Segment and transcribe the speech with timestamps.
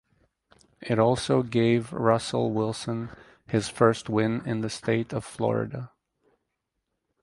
[0.81, 3.11] It also gave Russell Wilson
[3.45, 5.91] his first win in the state of Florida.